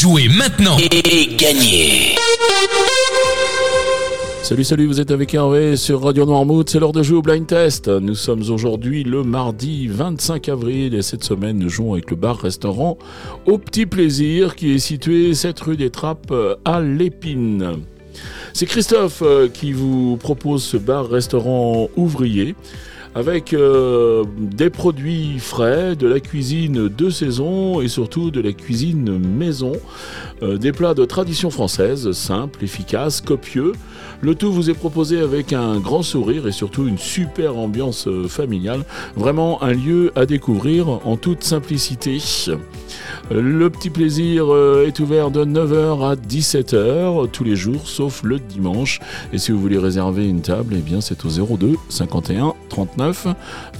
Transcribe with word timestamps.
Jouez 0.00 0.28
maintenant 0.28 0.76
et 0.78 1.26
gagnez 1.34 2.14
Salut, 4.44 4.62
salut, 4.62 4.86
vous 4.86 5.00
êtes 5.00 5.10
avec 5.10 5.34
Hervé 5.34 5.74
sur 5.74 6.04
Radio 6.04 6.24
Noirmouth, 6.24 6.70
c'est 6.70 6.78
l'heure 6.78 6.92
de 6.92 7.02
jouer 7.02 7.16
au 7.16 7.22
blind 7.22 7.48
test. 7.48 7.88
Nous 7.88 8.14
sommes 8.14 8.48
aujourd'hui 8.48 9.02
le 9.02 9.24
mardi 9.24 9.88
25 9.88 10.50
avril 10.50 10.94
et 10.94 11.02
cette 11.02 11.24
semaine 11.24 11.58
nous 11.58 11.68
jouons 11.68 11.94
avec 11.94 12.10
le 12.10 12.16
bar-restaurant 12.16 12.96
Au 13.46 13.58
Petit 13.58 13.86
Plaisir 13.86 14.54
qui 14.54 14.72
est 14.72 14.78
situé 14.78 15.34
7 15.34 15.58
rue 15.58 15.76
des 15.76 15.90
Trappes 15.90 16.32
à 16.64 16.80
l'Épine. 16.80 17.78
C'est 18.52 18.66
Christophe 18.66 19.22
euh, 19.22 19.48
qui 19.48 19.72
vous 19.72 20.16
propose 20.16 20.62
ce 20.62 20.76
bar-restaurant 20.76 21.88
ouvrier 21.96 22.54
avec 23.18 23.52
euh, 23.52 24.22
des 24.38 24.70
produits 24.70 25.40
frais, 25.40 25.96
de 25.96 26.06
la 26.06 26.20
cuisine 26.20 26.88
de 26.88 27.10
saison 27.10 27.80
et 27.80 27.88
surtout 27.88 28.30
de 28.30 28.40
la 28.40 28.52
cuisine 28.52 29.18
maison. 29.18 29.72
Euh, 30.44 30.56
des 30.56 30.70
plats 30.70 30.94
de 30.94 31.04
tradition 31.04 31.50
française, 31.50 32.12
simples, 32.12 32.62
efficaces, 32.62 33.20
copieux. 33.20 33.72
Le 34.20 34.36
tout 34.36 34.52
vous 34.52 34.70
est 34.70 34.74
proposé 34.74 35.18
avec 35.18 35.52
un 35.52 35.80
grand 35.80 36.02
sourire 36.02 36.46
et 36.46 36.52
surtout 36.52 36.86
une 36.86 36.96
super 36.96 37.56
ambiance 37.56 38.06
euh, 38.06 38.28
familiale. 38.28 38.84
Vraiment 39.16 39.64
un 39.64 39.72
lieu 39.72 40.12
à 40.14 40.24
découvrir 40.24 40.88
en 40.88 41.16
toute 41.16 41.42
simplicité. 41.42 42.18
Le 43.30 43.68
petit 43.70 43.90
plaisir 43.90 44.46
est 44.86 44.98
ouvert 45.00 45.30
de 45.30 45.44
9h 45.44 46.10
à 46.10 46.14
17h 46.14 47.30
tous 47.30 47.44
les 47.44 47.56
jours 47.56 47.88
sauf 47.88 48.22
le 48.22 48.38
dimanche. 48.38 49.00
Et 49.32 49.38
si 49.38 49.52
vous 49.52 49.60
voulez 49.60 49.78
réserver 49.78 50.26
une 50.26 50.40
table, 50.40 50.74
eh 50.76 50.80
bien 50.80 51.00
c'est 51.00 51.24
au 51.24 51.28
02 51.28 51.76
51 51.88 52.54
39 52.68 53.26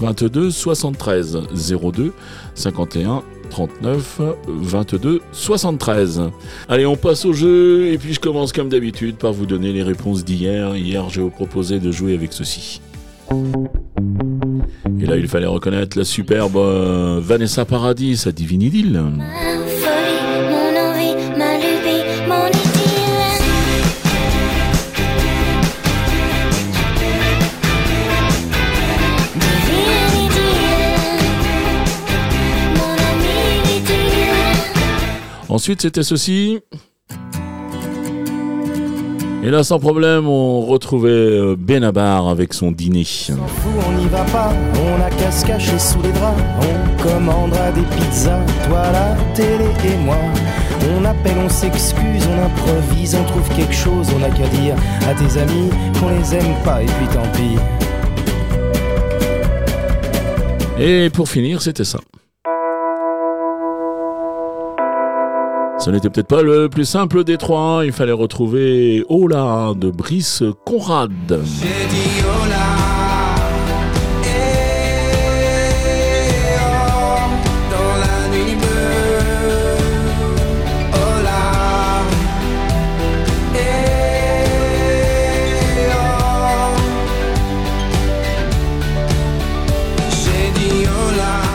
22 0.01 0.51
73 0.51 1.39
02 1.53 2.13
51 2.55 3.23
39 3.51 4.21
22 4.49 5.21
73. 5.33 6.23
Allez, 6.69 6.87
on 6.87 6.97
passe 6.97 7.25
au 7.25 7.33
jeu 7.33 7.87
et 7.93 7.99
puis 7.99 8.15
je 8.15 8.21
commence 8.21 8.53
comme 8.53 8.69
d'habitude 8.69 9.17
par 9.17 9.33
vous 9.33 9.47
donner 9.47 9.73
les 9.73 9.83
réponses 9.83 10.25
d'hier. 10.25 10.77
Hier, 10.77 11.09
je 11.09 11.21
vous 11.23 11.31
proposé 11.31 11.79
de 11.79 11.91
jouer 11.91 12.15
avec 12.15 12.33
ceci. 12.33 12.81
Là, 15.09 15.17
il 15.17 15.27
fallait 15.27 15.47
reconnaître 15.47 15.97
la 15.97 16.05
superbe 16.05 16.59
euh, 16.59 17.19
Vanessa 17.23 17.65
Paradis, 17.65 18.19
sa 18.19 18.31
divine 18.31 18.61
idylle. 18.61 19.03
Ensuite, 35.49 35.81
c'était 35.81 36.03
ceci. 36.03 36.61
Et 39.45 39.51
là, 39.51 39.63
sans 39.63 39.79
problème, 39.79 40.27
on 40.27 40.63
retrouvait 40.63 41.11
euh, 41.11 41.55
Benabar 41.57 42.27
avec 42.29 42.53
son 42.53 42.73
dîner. 42.73 43.07
on 43.31 43.93
n'y 43.93 44.09
va 44.09 44.25
pas, 44.25 44.53
on 44.75 45.01
a 45.01 45.11
qu'à 45.11 45.31
se 45.31 45.47
cacher 45.47 45.79
sous 45.79 46.03
les 46.03 46.11
draps. 46.11 46.43
On 46.61 47.03
commandera 47.03 47.71
des 47.71 47.83
pizzas, 47.83 48.41
toi 48.67 48.83
la 48.93 49.17
télé 49.35 49.67
et 49.85 49.97
moi. 50.05 50.19
On 50.99 51.05
appelle, 51.05 51.37
on 51.45 51.49
s'excuse, 51.49 52.27
on 52.29 52.45
improvise, 52.45 53.15
on 53.15 53.25
trouve 53.25 53.49
quelque 53.57 53.75
chose, 53.75 54.09
on 54.15 54.19
n'a 54.19 54.31
qu'à 54.31 54.49
dire 54.49 54.75
à 55.09 55.15
tes 55.15 55.39
amis 55.39 55.71
qu'on 56.01 56.09
les 56.09 56.35
aime 56.35 56.55
pas 56.65 56.83
et 56.83 56.87
puis 56.87 57.07
tant 57.15 57.23
pis. 57.33 57.59
Et 60.81 61.11
pour 61.11 61.29
finir, 61.29 61.63
c'était 61.63 61.85
ça. 61.85 62.01
Ce 65.79 65.91
n'était 65.91 66.11
peut-être 66.11 66.27
pas 66.27 66.43
le 66.43 66.69
plus 66.69 66.85
simple 66.85 67.23
des 67.25 67.37
trois. 67.37 67.83
Il 67.85 67.93
fallait 67.93 68.13
retrouver 68.13 69.05
Ola 69.09 69.73
de 69.77 69.91
Brice 69.91 70.43
Conrad. 70.65 71.41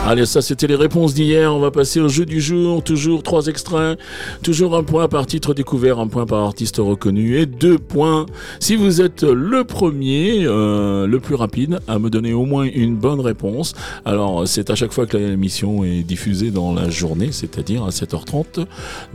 Allez, 0.06 0.26
ça 0.26 0.42
c'était 0.42 0.66
les 0.66 0.74
réponses 0.74 1.14
d'hier. 1.14 1.54
On 1.54 1.60
va 1.60 1.70
passer 1.70 1.98
au 1.98 2.08
jeu 2.08 2.26
du 2.26 2.38
jour. 2.38 2.84
Toujours 2.84 3.22
trois 3.22 3.46
extraits. 3.46 3.98
Toujours 4.42 4.76
un 4.76 4.82
point 4.82 5.08
par 5.08 5.26
titre 5.26 5.54
découvert, 5.54 5.98
un 5.98 6.08
point 6.08 6.26
par 6.26 6.44
artiste 6.44 6.76
reconnu 6.76 7.38
et 7.38 7.46
deux 7.46 7.78
points 7.78 8.26
si 8.60 8.76
vous 8.76 9.00
êtes 9.00 9.22
le 9.22 9.64
premier, 9.64 10.44
euh, 10.44 11.06
le 11.06 11.20
plus 11.20 11.34
rapide 11.34 11.80
à 11.88 11.98
me 11.98 12.10
donner 12.10 12.34
au 12.34 12.44
moins 12.44 12.64
une 12.64 12.96
bonne 12.96 13.20
réponse. 13.20 13.72
Alors 14.04 14.46
c'est 14.46 14.68
à 14.68 14.74
chaque 14.74 14.92
fois 14.92 15.06
que 15.06 15.16
l'émission 15.16 15.84
est 15.84 16.02
diffusée 16.02 16.50
dans 16.50 16.74
la 16.74 16.90
journée, 16.90 17.30
c'est-à-dire 17.32 17.84
à 17.84 17.88
7h30, 17.88 18.66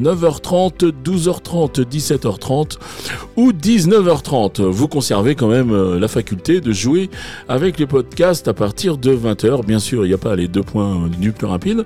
9h30, 0.01 0.91
12h30, 1.05 1.85
17h30 1.85 2.77
ou 3.37 3.51
19h30. 3.51 4.63
Vous 4.63 4.87
conservez 4.87 5.35
quand 5.35 5.49
même 5.49 5.71
euh, 5.71 5.99
la 5.99 6.07
faculté 6.07 6.61
de 6.61 6.71
jouer 6.71 7.11
avec 7.47 7.77
les 7.77 7.85
podcasts 7.85 8.47
à 8.47 8.55
partir 8.55 8.97
de 8.97 9.15
20h. 9.15 9.63
Bien 9.63 9.77
sûr, 9.77 10.03
il 10.03 10.07
n'y 10.07 10.15
a 10.15 10.17
pas 10.17 10.35
les 10.35 10.47
deux 10.47 10.63
points 10.63 10.78
du 11.19 11.31
plus 11.31 11.47
rapide. 11.47 11.85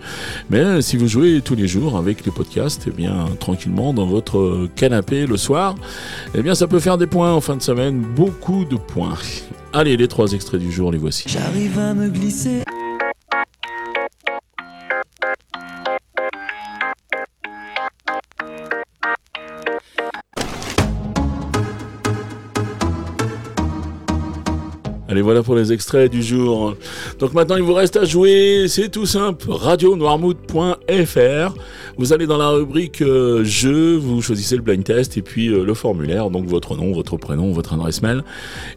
Mais 0.50 0.81
si 0.81 0.98
vous 0.98 1.08
jouez 1.08 1.42
tous 1.42 1.56
les 1.56 1.68
jours 1.68 1.98
avec 1.98 2.26
les 2.26 2.31
podcasts, 2.31 2.88
et 2.88 2.92
eh 2.94 2.96
bien 2.96 3.28
tranquillement 3.40 3.94
dans 3.94 4.06
votre 4.06 4.68
canapé 4.76 5.26
le 5.26 5.38
soir, 5.38 5.76
eh 6.36 6.42
bien 6.42 6.56
ça 6.56 6.68
peut 6.68 6.80
faire 6.80 6.98
des 6.98 7.08
points 7.08 7.34
en 7.34 7.42
fin 7.42 7.56
de 7.56 7.62
semaine, 7.62 8.02
beaucoup 8.16 8.66
de 8.66 8.76
points. 8.76 9.18
Allez, 9.74 9.98
les 9.98 10.08
trois 10.08 10.34
extraits 10.34 10.62
du 10.62 10.72
jour, 10.72 10.92
les 10.92 11.00
voici. 11.00 11.24
J'arrive 11.28 11.80
à 11.80 11.94
me 11.94 12.08
glisser. 12.08 12.64
Allez, 25.13 25.22
voilà 25.22 25.44
pour 25.44 25.53
les 25.53 25.72
extraits 25.72 26.12
du 26.12 26.24
jour. 26.24 26.75
Donc 27.19 27.35
maintenant, 27.35 27.56
il 27.56 27.62
vous 27.62 27.75
reste 27.75 27.97
à 27.97 28.03
jouer. 28.03 28.66
C'est 28.68 28.90
tout 28.90 29.06
simple. 29.06 29.46
Radio-noirmouth.fr. 29.47 31.53
Vous 32.00 32.13
allez 32.13 32.25
dans 32.25 32.40
la 32.40 32.50
rubrique 32.50 33.03
euh, 33.03 33.44
jeu, 33.44 33.96
vous 33.96 34.24
choisissez 34.24 34.56
le 34.56 34.63
blind 34.63 34.84
test 34.84 35.16
et 35.16 35.22
puis 35.22 35.50
euh, 35.50 35.63
le 35.63 35.75
formulaire. 35.75 36.31
Donc 36.31 36.47
votre 36.47 36.75
nom, 36.75 36.94
votre 36.94 37.18
prénom, 37.18 37.51
votre 37.51 37.74
adresse 37.74 38.01
mail. 38.01 38.24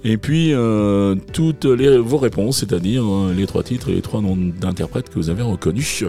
Et 0.04 0.19
puis 0.19 0.52
euh, 0.52 1.14
toutes 1.32 1.64
vos 1.64 2.19
réponses, 2.19 2.58
c'est-à-dire 2.58 3.03
les 3.34 3.47
trois 3.47 3.62
titres 3.62 3.88
et 3.88 3.94
les 3.94 4.03
trois 4.03 4.20
noms 4.20 4.36
d'interprètes 4.36 5.08
que 5.08 5.14
vous 5.14 5.30
avez 5.30 5.42
reconnus. 5.42 6.04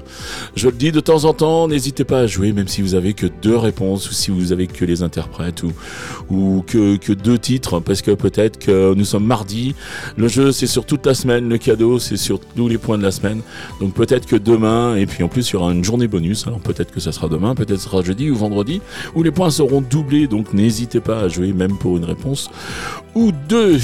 Je 0.57 0.67
le 0.67 0.73
dis 0.73 0.91
de 0.91 0.99
temps 0.99 1.23
en 1.23 1.31
temps, 1.31 1.69
n'hésitez 1.69 2.03
pas 2.03 2.19
à 2.19 2.27
jouer, 2.27 2.51
même 2.51 2.67
si 2.67 2.81
vous 2.81 2.95
avez 2.95 3.13
que 3.13 3.27
deux 3.41 3.55
réponses 3.55 4.09
ou 4.09 4.13
si 4.13 4.29
vous 4.29 4.51
avez 4.51 4.67
que 4.67 4.83
les 4.83 5.03
interprètes 5.03 5.63
ou, 5.63 5.71
ou 6.29 6.65
que, 6.67 6.97
que 6.97 7.13
deux 7.13 7.37
titres, 7.37 7.79
parce 7.79 8.01
que 8.01 8.11
peut-être 8.11 8.59
que 8.59 8.93
nous 8.93 9.05
sommes 9.05 9.25
mardi. 9.25 9.73
Le 10.17 10.27
jeu, 10.27 10.51
c'est 10.51 10.65
sur 10.65 10.83
toute 10.83 11.05
la 11.05 11.13
semaine. 11.13 11.47
Le 11.47 11.59
cadeau, 11.59 11.99
c'est 11.99 12.17
sur 12.17 12.39
tous 12.39 12.67
les 12.67 12.79
points 12.79 12.97
de 12.97 13.03
la 13.03 13.11
semaine. 13.11 13.41
Donc 13.79 13.93
peut-être 13.93 14.25
que 14.25 14.35
demain, 14.35 14.95
et 14.95 15.05
puis 15.05 15.23
en 15.23 15.27
plus, 15.27 15.49
il 15.49 15.53
y 15.53 15.55
aura 15.57 15.71
une 15.71 15.83
journée 15.83 16.07
bonus. 16.07 16.47
Alors 16.47 16.59
peut-être 16.59 16.91
que 16.91 16.99
ça 16.99 17.11
sera 17.11 17.27
demain, 17.29 17.53
peut-être 17.53 17.79
sera 17.79 18.01
jeudi 18.01 18.31
ou 18.31 18.35
vendredi, 18.35 18.81
où 19.13 19.21
les 19.21 19.29
points 19.29 19.51
seront 19.51 19.81
doublés. 19.81 20.27
Donc 20.27 20.53
n'hésitez 20.53 21.01
pas 21.01 21.19
à 21.19 21.27
jouer, 21.27 21.53
même 21.53 21.77
pour 21.77 21.97
une 21.97 22.05
réponse 22.05 22.49
ou 23.13 23.31
deux. 23.47 23.77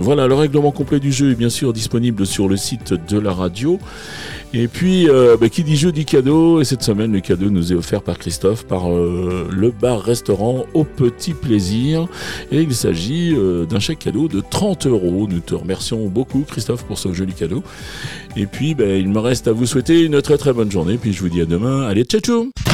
Voilà, 0.00 0.26
le 0.26 0.34
règlement 0.34 0.72
complet 0.72 0.98
du 0.98 1.12
jeu 1.12 1.30
est 1.30 1.36
bien 1.36 1.48
sûr 1.48 1.72
disponible 1.72 2.26
sur 2.26 2.48
le 2.48 2.56
site 2.56 2.94
de 3.08 3.18
la 3.18 3.32
radio. 3.32 3.78
Et 4.54 4.66
puis, 4.66 5.10
euh, 5.10 5.36
bah, 5.38 5.50
qui 5.50 5.62
dit 5.62 5.76
jeu 5.76 5.92
dit 5.92 6.06
cadeau. 6.06 6.60
Et 6.60 6.64
cette 6.64 6.82
semaine, 6.82 7.12
le 7.12 7.20
cadeau 7.20 7.50
nous 7.50 7.72
est 7.72 7.76
offert 7.76 8.02
par 8.02 8.18
Christophe, 8.18 8.64
par 8.64 8.90
euh, 8.90 9.46
le 9.50 9.70
bar-restaurant 9.70 10.64
Au 10.72 10.84
Petit 10.84 11.34
Plaisir. 11.34 12.06
Et 12.50 12.62
il 12.62 12.74
s'agit 12.74 13.34
euh, 13.36 13.66
d'un 13.66 13.78
chèque 13.78 13.98
cadeau 13.98 14.26
de 14.26 14.40
30 14.40 14.86
euros. 14.86 15.28
Beaucoup, 16.08 16.44
Christophe, 16.48 16.84
pour 16.84 16.98
ce 16.98 17.12
joli 17.12 17.32
cadeau. 17.32 17.62
Et 18.36 18.46
puis, 18.46 18.74
bah, 18.74 18.86
il 18.86 19.08
me 19.08 19.18
reste 19.18 19.48
à 19.48 19.52
vous 19.52 19.66
souhaiter 19.66 20.02
une 20.02 20.20
très 20.22 20.38
très 20.38 20.52
bonne 20.52 20.70
journée. 20.70 20.98
Puis 20.98 21.12
je 21.12 21.20
vous 21.20 21.28
dis 21.28 21.40
à 21.40 21.46
demain. 21.46 21.82
Allez, 21.82 22.04
ciao 22.04 22.20
ciao 22.20 22.67